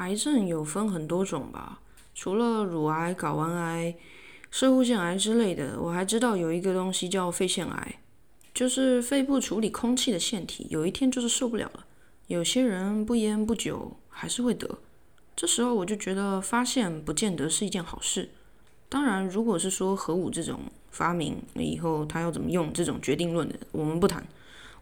[0.00, 1.80] 癌症有分很多种吧，
[2.14, 3.94] 除了乳癌、睾丸癌、
[4.50, 7.96] 射物腺癌之类的，我还知道有一个东西叫肺腺癌，
[8.54, 11.84] 就是肺部处理空气的腺体，有一天就是受不了了。
[12.28, 14.78] 有些人不烟不酒还是会得，
[15.36, 18.30] 这时候我就觉得发现不见得是一件好事。
[18.88, 20.60] 当然，如果是说核武这种
[20.90, 24.26] 发明，那以后他要怎么用这种决定论的，我们不谈。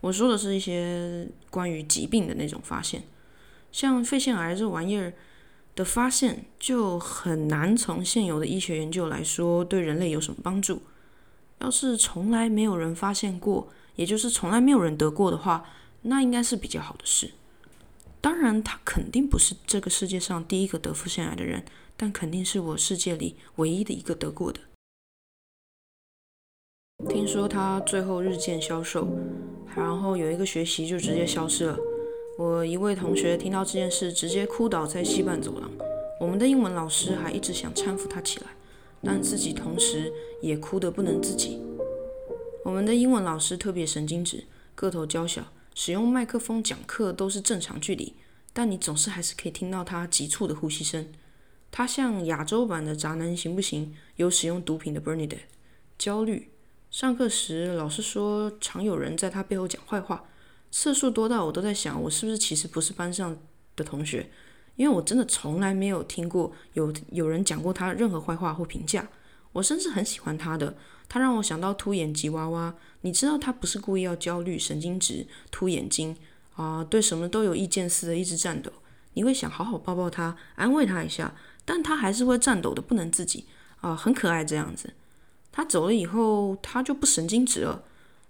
[0.00, 3.02] 我说的是一些关于疾病的那种发现。
[3.70, 5.12] 像肺腺癌这玩意儿
[5.74, 10.82] 的发现，就很难从现有的医学研究来说对人类有什么帮助。
[11.60, 15.64] 要是从来没有人发现过，也就是从来没有人得过的话，
[16.02, 17.32] 那应该是比较好的事。
[18.20, 21.64] 当然，他肯定不是这个世界上第一个得肺腺癌的人，
[21.96, 24.60] 但肯定是我世界里唯一的一个得过的。
[27.08, 29.08] 听说他最后日渐消瘦，
[29.76, 31.78] 然后有一个学期就直接消失了。
[32.38, 35.68] 我一位同学听到这件事，直接哭倒在西半走廊。
[36.20, 38.46] 我们的英文老师还一直想搀扶他起来，
[39.02, 41.60] 但自己同时也哭得不能自己。
[42.64, 44.44] 我们的英文老师特别神经质，
[44.76, 48.14] 个头娇小，使用麦克风讲课都是正常距离，
[48.52, 51.08] 但你总是还是可以听到他急促的呼吸声。
[51.72, 53.96] 他像亚洲版的渣男行不行？
[54.14, 55.48] 有使用毒品的 Bernadette，
[55.98, 56.50] 焦虑。
[56.88, 60.22] 上课时老师说，常有人在他背后讲坏话。
[60.70, 63.36] 次数多到我都在想，我是不是其实不是班上
[63.76, 64.30] 的同学？
[64.76, 69.08] 因为我真的从来没有听过有有人讲过他任何坏话或评价。
[69.52, 70.76] 我甚至很喜欢他的，
[71.08, 72.74] 他让我想到凸眼吉娃娃。
[73.00, 76.16] 你知道他不是故意要焦虑、神经质、凸眼睛
[76.54, 78.70] 啊，对什么都有意见似的，一直颤抖。
[79.14, 83.46] 你会想好好抱抱他，安慰他一下，但他还是会颤抖的不能自己
[83.80, 84.92] 啊，很可爱这样子。
[85.50, 87.82] 他走了以后，他就不神经质了。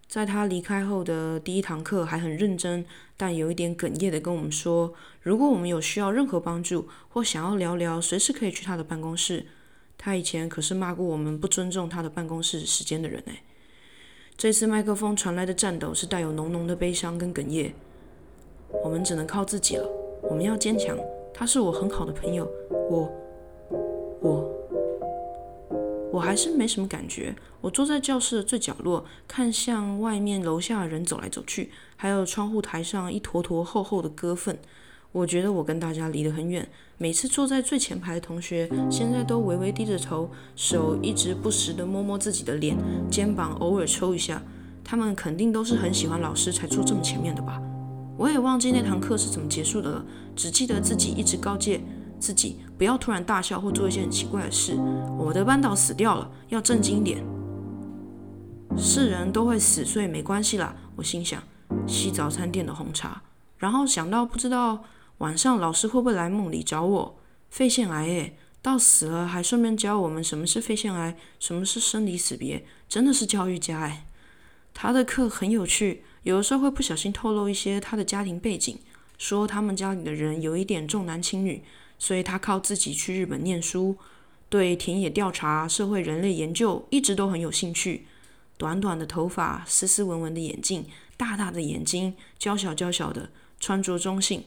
[0.08, 2.84] 在他离开后的第一堂课，还很认真，
[3.16, 9.44] 但有一点哽咽的跟我们说：“如果我们有需要任何帮助，或想要聊聊，随时可以去他的办公室。”
[9.98, 13.42] 他以前可是骂过我们不尊重他的办公室时间的人哎。
[14.36, 17.74] 这次麦克风传来的颤抖是带有浓浓的悲伤跟哽咽。
[18.82, 19.86] 我们只能靠自己了，
[20.22, 20.96] 我们要坚强。
[21.34, 23.12] 他是我很好的朋友，我，
[24.20, 24.47] 我。
[26.12, 27.34] 我还是没什么感觉。
[27.60, 34.58] 我坐在教室的最角落，看向外面楼下的人走来走去，还有窗户台上一坨坨厚厚的鸽粪。
[35.10, 36.68] 我觉得我跟大家离得很远。
[36.98, 42.76] 每次坐在最前排的同学，现在都微微低着头，手一直不时地摸摸自己的脸，
[43.10, 44.42] 肩膀偶尔抽一下。
[44.84, 47.60] 他们肯定都是很喜欢老师才坐这么前面的吧？
[48.16, 50.04] 我也忘记那堂课是怎么结束的了，
[50.34, 51.80] 只记得自己一直告诫。
[52.18, 54.74] 自己不要突然大笑或做一些很奇怪的事。
[55.18, 57.24] 我的班导死掉了，要正经点。
[58.76, 60.76] 是人都会死，所以没关系啦。
[60.96, 61.42] 我心想，
[61.86, 63.22] 西早餐店的红茶，
[63.56, 64.84] 然后想到不知道
[65.18, 67.18] 晚上老师会不会来梦里找我。
[67.50, 74.04] 肺腺癌诶，到死了还顺便教我们什么是肺腺癌，什么是生离死别，真的是教育家诶。
[74.74, 78.78] 他的课很有趣，有的时候会不小心透露一些他的家庭背景，
[79.16, 81.64] 说他们家里的人有一点重男轻女。
[81.98, 83.96] 所以他靠自己去日本念书，
[84.48, 88.06] 对田野调查、社会人类研究一直都很有兴趣。
[88.56, 90.86] 短短的头发，斯斯文文的眼镜，
[91.16, 94.44] 大大的眼睛，娇小娇小的，穿着中性。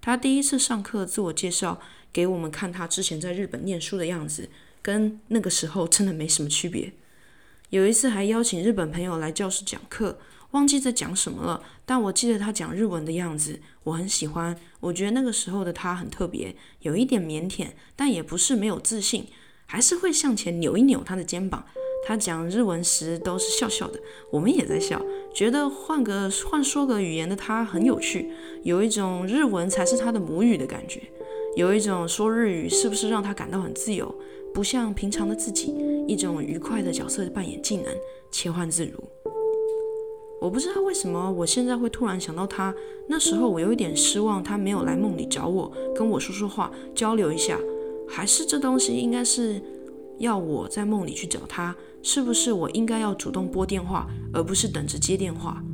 [0.00, 1.80] 他第一次上课自我介绍
[2.12, 4.50] 给我们看，他之前在日本念书的样子，
[4.82, 6.92] 跟那个时候真的没什么区别。
[7.70, 10.18] 有一次还邀请日本朋友来教室讲课。
[10.54, 14.56] 忘记在讲什么了，但我记得他讲日文的样子，我很喜欢。
[14.78, 17.66] 我觉得那个时候的他很特别，有一点腼腆，
[17.96, 19.26] 但也不是没有自信，
[19.66, 21.64] 还是会向前扭一扭他的肩膀。
[22.06, 23.98] 他讲日文时都是笑笑的，
[24.30, 25.04] 我们也在笑，
[25.34, 28.30] 觉得换个换说个语言的他很有趣，
[28.62, 31.02] 有一种日文才是他的母语的感觉，
[31.56, 34.14] 有一种说日语是不是让他感到很自由，
[34.54, 35.74] 不像平常的自己，
[36.06, 37.86] 一种愉快的角色扮演技能，
[38.30, 39.02] 切换自如。
[40.44, 42.74] 我不知道为什么我现在会突然想到他。
[43.08, 47.58] 那时候我有一点失望，他没有来梦里找我，跟我说说话，交流一下。
[48.06, 49.58] 还是这东西应该是
[50.18, 51.74] 要我在梦里去找他？
[52.02, 55.64] 是不是我应该要主动拨电话，而不是等着接电话？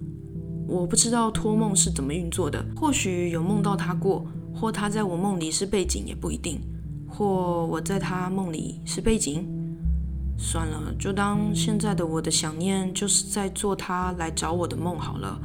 [0.69, 2.64] 我不知道托梦是怎么运作的。
[2.76, 4.25] 或许有梦到他过，
[4.55, 6.61] 或他在我梦里是背景也不一定，
[7.08, 9.49] 或我在他梦里是背景。
[10.42, 15.38] 算了，就当现在的我的想念就是在做他来找我的梦好了。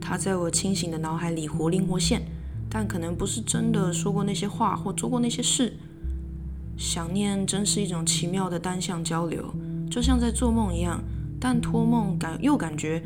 [0.00, 2.22] 他在我清醒的脑海里活灵活现，
[2.68, 5.72] 但可能不是真的说过那些话或做过那些事。
[6.76, 9.54] 想念真是一种奇妙的单向交流，
[9.88, 11.00] 就像在做梦一样，
[11.40, 13.00] 但托梦感又感觉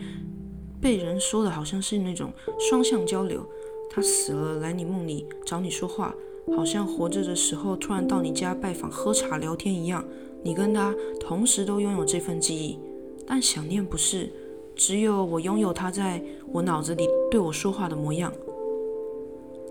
[0.81, 3.47] 被人说的好像是那种双向交流。
[3.91, 6.15] 他死了来你梦里找你说话，
[6.57, 10.03] 好像活着的时候突然到你家拜访喝茶聊天一样。
[10.47, 12.79] 你跟他同时都拥有这份记忆，
[13.27, 14.33] 但想念不是，
[14.77, 16.23] 只有我拥有他在
[16.53, 18.33] 我脑子里对我说话的模样。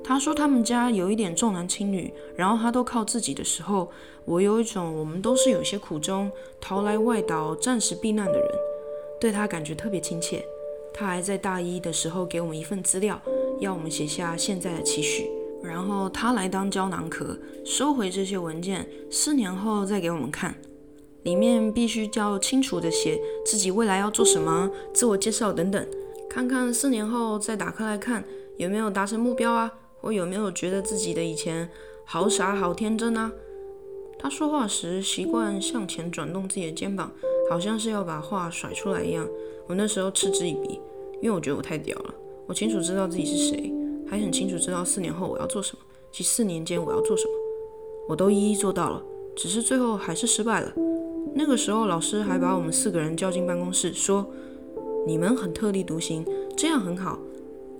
[0.04, 3.90] 他说他们家有一点重男轻女，然后他都靠自己的时候，
[4.26, 6.30] 我有一种我们都是有些苦衷，
[6.60, 8.50] 逃来外岛暂时避难的人，
[9.18, 10.46] 对他感觉特别亲切。
[10.94, 13.22] 他还在大一的时候给我们一份资料，
[13.62, 15.35] 要我们写下现在的期许。
[15.66, 20.56] 然后他来当胶囊壳，收回这些文件，四年后再给我们看。
[21.24, 25.88] 里面必须较清楚的写自己未来要做什么、自我介绍等等。
[26.30, 28.24] 看看四年后再打开来看，
[28.58, 29.72] 有没有达成目标啊？
[30.00, 31.68] 或有没有觉得自己的以前
[32.06, 33.32] 好傻、好天真啊？
[34.20, 37.12] 他说话时习惯向前转动自己的肩膀，
[37.50, 39.28] 好像是要把话甩出来一样。
[39.68, 40.80] 我那时候嗤之以鼻，
[41.22, 42.14] 因为我觉得我太屌了。
[42.46, 43.74] 我清楚知道自己是谁。
[44.16, 47.34] 还很清楚知道四年后我要做什么，及四年间我要做什么，
[48.08, 49.04] 我都一一做到了，
[49.36, 50.72] 只是最后还是失败了。
[51.34, 54.26] 那个时候老师还把我们四个人叫进办公室，说
[55.06, 56.26] ：“你们很特立独行，
[56.56, 57.20] 这样很好。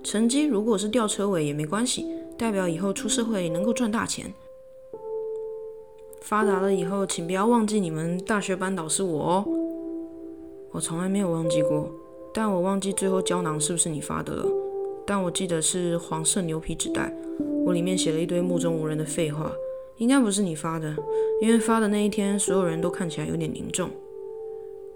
[0.04, 2.04] 成绩如果是吊车尾也没关系，
[2.36, 4.34] 代表以后出社会能够赚大钱。
[6.20, 9.44] 发达了以后，请不要忘记你们大学班导是我哦。
[10.72, 11.90] 我从来没有忘记过，
[12.34, 14.46] 但我忘记最后胶囊是不是你发的了。”
[15.06, 17.14] 但我记得是黄色牛皮纸袋，
[17.64, 19.52] 我里面写了一堆目中无人的废话，
[19.98, 20.96] 应该不是你发的，
[21.40, 23.88] 因为发的那一天所有人都看起来有点凝重。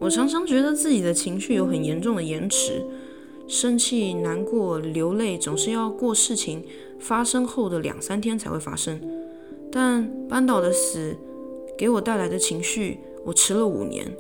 [0.01, 2.85] 我常常觉得自己的情绪有很严重的延迟，
[3.47, 6.65] 生气、难过、流泪总是要过事情
[6.99, 9.01] 发生后的两三天才会发生。
[9.71, 11.17] 但班导的死
[11.79, 14.11] 给我带来的情绪，我迟了五年。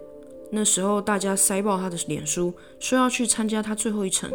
[0.50, 4.30] 那时候大家塞爆他的脸书，说要去参加他最后一程。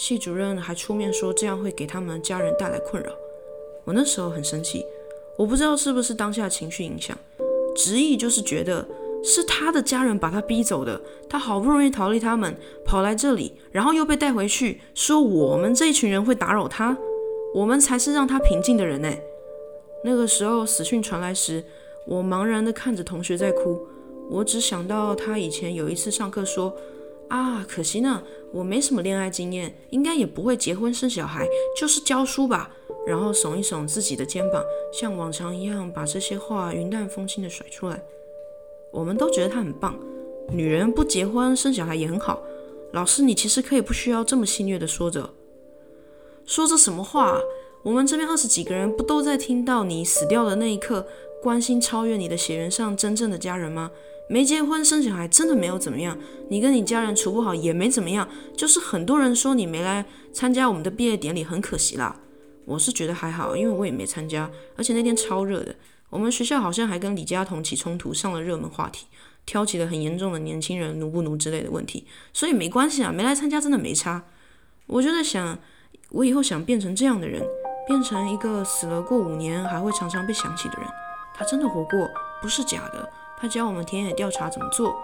[0.00, 3.10] 系主任还出面说这样会给他们家人带来困扰，
[3.84, 4.86] 我那时候很生气，
[5.36, 7.18] 我不知道是不是当下情绪影响，
[7.74, 8.86] 执意就是觉得
[9.24, 16.96] 是他的家人把他逼走的，他好不容易逃离他们，跑来这里，然后又被带回去，说我们这一群人会打扰他，
[17.52, 19.12] 我们才是让他平静的人呢。
[20.04, 21.64] 那个时候死讯传来时，
[22.06, 23.84] 我茫然地看着同学在哭，
[24.30, 26.72] 我只想到他以前有一次上课说。
[27.28, 28.22] 啊，可惜呢，
[28.52, 31.46] 我没什么恋爱经验，应该也不会结婚生小孩，
[31.78, 32.70] 就是教书吧。
[33.06, 38.02] 然后耸一耸自己的肩膀，像往常一样把这些话云淡风轻地甩出来。
[38.90, 39.98] 我们都觉得他很棒，
[40.50, 42.42] 女人不结婚生小孩也很好。
[42.92, 45.30] 老师，你其实可以不需要这么戏谑的说着，
[46.44, 47.38] 说着什么话？
[47.82, 51.06] 我们这边二十几个人不都在听到你死掉的那一刻，
[51.42, 53.90] 关心超越你的血缘上真正的家人吗？
[54.28, 56.16] 没结婚生小孩真的没有怎么样，
[56.50, 62.20] 你跟你家人处不好也没怎么样，就是很多人说你没来参加我们的毕业典礼很可惜啦。
[62.66, 65.74] 我是觉得还好，因为我也没参加，而且那天超热的，
[66.10, 69.06] 我们学校好像还跟李佳彤起冲突，上了热门话题，
[69.46, 74.22] 挑起了很严重的年轻人奴不奴之类的问题，所以没关系啊，没来参加真的没差。
[74.86, 75.58] 我就在想，
[76.10, 77.42] 我以后想变成这样的人，
[77.86, 80.86] 变成一个死了过五年还会常常被想起的人。
[81.34, 82.06] 他真的活过，
[82.42, 83.10] 不是假的。
[83.40, 84.96] 他教我们田野调查怎么做，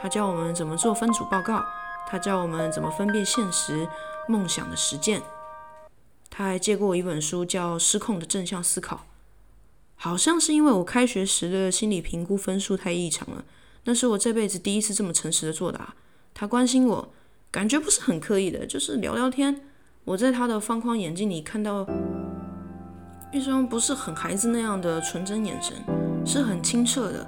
[0.00, 1.64] 他教我们怎么做分组报告，
[2.08, 3.88] 他教我们怎么分辨现实、
[4.26, 5.22] 梦想的实践。
[6.28, 8.96] 他还借过我一本书，叫《失控的正向思考》。
[9.94, 13.44] 好像是因为我开学时的心理评估分数太异常了，
[13.84, 15.94] 那是我这辈子第一次这么诚实的作答。
[16.34, 17.08] 他关心我，
[17.50, 19.62] 感觉不是很刻意的，就是聊聊天。
[20.04, 21.86] 我在他的方框眼镜里看到
[23.32, 25.74] 一双不是很孩子那样的纯真眼神，
[26.26, 27.26] 是很清澈的。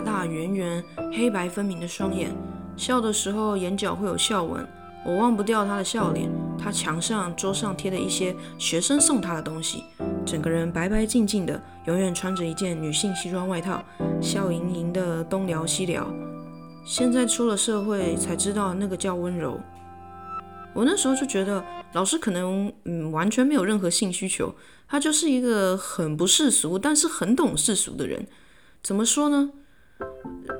[0.00, 2.30] 大圆圆、黑白分明的双眼，
[2.76, 4.66] 笑的时候眼角会有笑纹，
[5.04, 6.30] 我忘不掉他的笑脸。
[6.60, 9.84] 他墙上、桌上贴的一些学生送他的东西，
[10.26, 13.80] 整个人白白净净的，永远穿着一件女性西装外套，
[14.20, 16.06] 笑盈盈的东聊西聊。
[16.84, 19.60] 现在出了社会才知道那个叫温柔。
[20.74, 24.52] 我那时候就觉得老师可能嗯完全没有任何性需求，
[24.88, 28.26] 他就是一个很不世俗，但是很懂世俗的人。
[28.82, 29.50] 怎么说呢？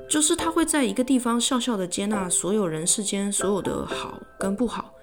[0.09, 4.93] 就是他会在一个地方笑笑的接纳所有人世间所有的好跟不好，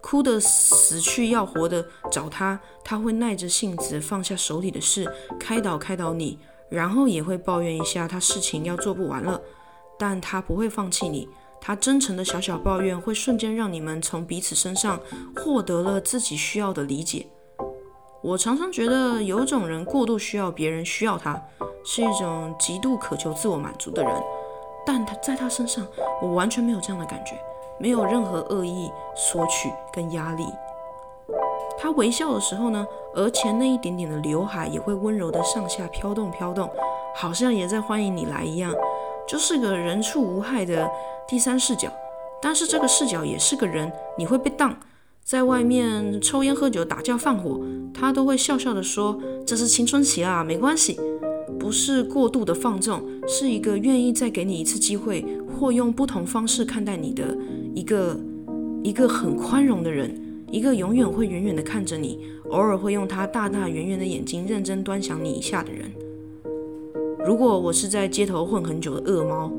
[0.00, 6.38] 哭的死去要活的找他，他会耐着性子放下手里的事，开导开导你，
[6.68, 9.40] 然后也会抱怨一下他事情要做不完了，
[9.98, 11.28] 但他不会放弃你，
[11.60, 15.00] 他真诚的小小抱怨会瞬间让你们从彼此身上
[15.36, 17.26] 获得了自己需要的理解。
[18.26, 21.40] 我常常觉得有种人过度需要别人需要他。
[21.84, 24.12] 是一种极度渴求自我满足的人，
[24.84, 25.86] 但他在他身上，
[26.20, 27.38] 我完全没有这样的感觉，
[27.78, 30.44] 没有任何恶意、索取跟压力。
[31.78, 36.68] 他微笑的时候呢，额前那一点点的刘海也会温柔的上下飘动飘动，
[37.14, 38.74] 好像也在欢迎你来一样，
[39.28, 40.90] 就是个人畜无害的
[41.28, 41.88] 第三视角。
[42.42, 44.76] 但是这个视角也是个人，你会被当，
[45.26, 47.60] 在外面抽烟喝酒打架放火，
[47.92, 50.96] 他都会笑笑的说这是青春期啊，没关系，
[51.58, 57.36] 不是过度的放纵，是一个愿意再给你一次机会，或用不同方式看待你的
[57.74, 58.16] 一个
[58.84, 60.16] 一个很宽容的人，
[60.52, 65.90] 一个永远会远远的看着你，偶尔会用他大大圆圆的眼睛认真端详你一下的人。
[67.26, 69.52] 如果我是在街头混很久的恶猫，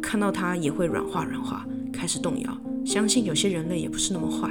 [0.00, 1.66] 看到他也会软化软化。
[1.92, 4.50] 开始动摇，相信有些人类也不是那么坏。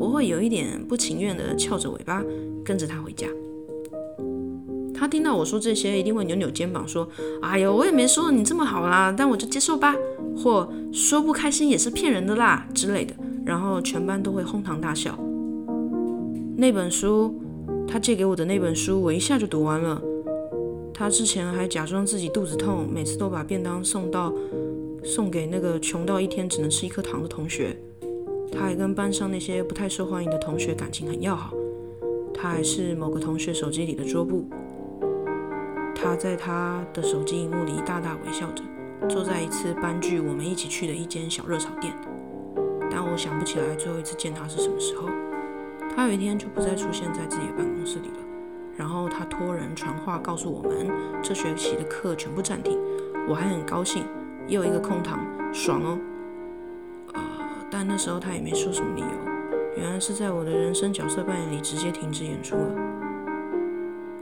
[0.00, 2.24] 我会有一点不情愿的翘着尾巴
[2.64, 3.28] 跟着他回家。
[4.94, 7.06] 他听到我说这些，一定会扭扭肩膀说
[7.42, 9.94] ：“哎呦，我也没说你这么好啦，但我就接受吧。”
[10.42, 13.14] 或说不开心也是骗人的啦之类的。
[13.44, 15.18] 然后全班都会哄堂大笑。
[16.56, 17.34] 那本书，
[17.86, 20.00] 他借给我的那本书，我一下就读完了。
[20.94, 24.32] 他之前还假装自己肚子痛，每次都把便当送到。
[25.02, 27.74] 送给那个穷到一天只能吃一颗糖的同学，
[28.50, 31.54] 他还跟班上那些不太受欢迎的同学感情很要好。
[32.34, 34.44] 他还是某个同学手机里的桌布。
[35.94, 38.62] 他在他的手机荧幕里大大微笑着，
[39.08, 41.92] 坐在一次班聚我们一起去的一间小热炒店。
[42.90, 45.08] 但我想不起来最后一次见他是什么时候。
[45.94, 48.14] 他有一天就不再出现在自己的办公室里了。
[48.76, 50.90] 然后他托人传话告诉我们，
[51.22, 52.78] 这学期的课全部暂停。
[53.28, 54.04] 我还很高兴。
[54.48, 55.20] 又一个空堂，
[55.52, 55.98] 爽哦！
[57.80, 59.08] 但那时候他也没说什么理由，
[59.78, 62.74] 原来是在我的人生角色扮演里直接停止演出了。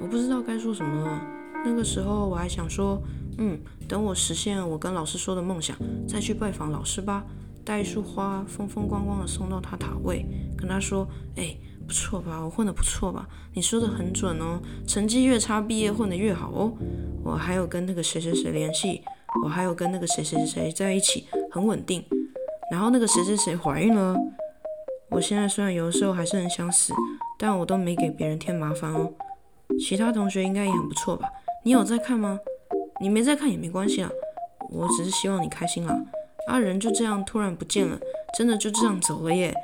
[0.00, 1.20] 我不知道该说什么了。
[1.64, 3.02] 那个时候我还想说，
[3.38, 7.24] 嗯，等我实现我跟老师说的梦想，再去拜访老师吧，
[7.64, 10.24] 带一束花，风风光光的送到他塔位，
[10.56, 13.28] 跟他说，哎，不错吧，我混得不错吧？
[13.54, 16.72] 你说的很准哦，成绩越差，毕业混得越好哦。
[17.24, 19.02] 我还有跟那个谁谁谁联系。
[19.42, 22.04] 我还有跟那个谁谁谁在一起，很稳定。
[22.70, 24.16] 然后那个谁谁谁怀孕了。
[25.10, 26.92] 我现在虽然有的时候还是很想死，
[27.38, 29.10] 但我都没给别人添麻烦哦。
[29.78, 31.28] 其他同学应该也很不错吧？
[31.64, 32.38] 你有在看吗？
[33.00, 34.10] 你没在看也没关系啊。
[34.70, 35.98] 我只是希望你开心啦。
[36.48, 37.98] 啊，人就这样突然不见了，
[38.36, 39.54] 真的就这样走了耶。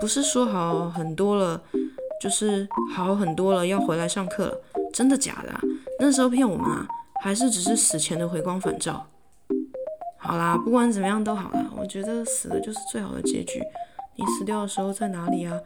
[0.00, 1.62] 不是说好很多了，
[2.20, 4.60] 就是好很多了，要回来上课了。
[4.92, 5.50] 真的假的？
[5.50, 5.60] 啊
[5.98, 6.86] 那时候骗我们啊？
[7.22, 9.06] 还是只是死前的回光返照？
[10.22, 11.70] 好啦，不管怎么样都好啦。
[11.76, 13.60] 我觉得死了就是最好的结局。
[14.16, 15.58] 你死掉的时候在哪里啊？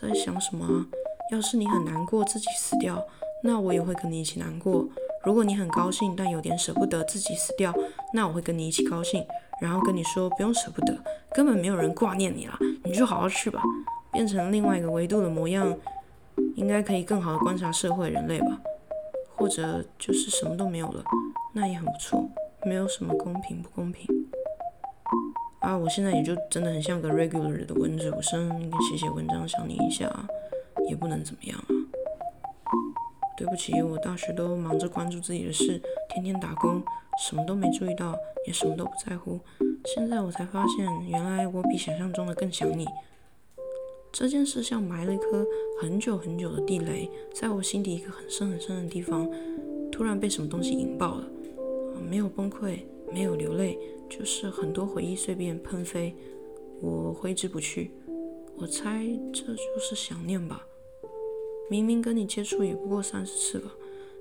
[0.00, 0.86] 在想什么啊？
[1.32, 3.04] 要是你很难过自己死掉，
[3.42, 4.86] 那我也会跟你一起难过。
[5.24, 7.74] 如果你很高兴但有点舍不得自己死掉，
[8.14, 9.26] 那我会跟你一起高兴，
[9.60, 10.96] 然后跟你说不用舍不得，
[11.32, 13.60] 根本没有人挂念你啦，你就好好去吧，
[14.12, 15.76] 变成另外一个维度的模样，
[16.54, 18.60] 应该可以更好的观察社会人类吧。
[19.38, 21.04] 或者就是什么都没有了，
[21.52, 22.26] 那也很不错，
[22.66, 24.04] 没有什么公平不公平
[25.60, 25.78] 啊！
[25.78, 28.50] 我现在也就真的很像个 regular 的文主生，
[28.90, 30.12] 写写文章想你一下，
[30.88, 31.70] 也不能怎么样啊。
[33.36, 36.82] 对不起，我大学都忙着关注自己的事，天天打工，
[37.22, 38.16] 什么都没注意到，
[38.48, 39.38] 也什么都不在乎。
[39.84, 42.84] 现在我才发现，原来我比想象中的更想你。
[44.12, 45.46] 这件事像埋了一颗
[45.80, 49.30] 很久很久的地雷，在我心底一个很深很深的地方，
[49.92, 51.28] 突然被什么东西引爆了。
[52.08, 52.78] 没有崩溃，
[53.12, 56.14] 没有流泪，就是很多回忆碎片喷飞，
[56.80, 57.90] 我挥之不去。
[58.56, 60.66] 我猜这就是想念吧。
[61.68, 63.70] 明明跟你接触也不过三十次吧，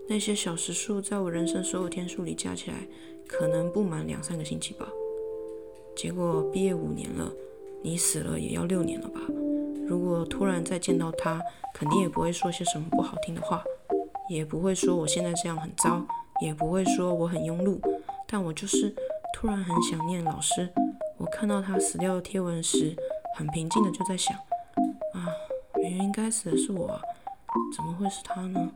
[0.09, 2.87] 那些小时数在我人生所有天数里加起来，
[3.27, 4.91] 可能不满两三个星期吧。
[5.95, 7.31] 结果毕业五年了，
[7.81, 9.21] 你死了也要六年了吧？
[9.87, 11.39] 如果突然再见到他，
[11.73, 13.63] 肯定也不会说些什么不好听的话，
[14.29, 16.05] 也不会说我现在这样很糟，
[16.41, 17.79] 也不会说我很庸碌。
[18.27, 18.93] 但我就是
[19.33, 20.69] 突然很想念老师。
[21.17, 22.95] 我看到他死掉的贴文时，
[23.37, 24.35] 很平静的就在想：
[25.13, 25.27] 啊，
[25.75, 26.99] 明明该死的是我，
[27.75, 28.71] 怎么会是他呢？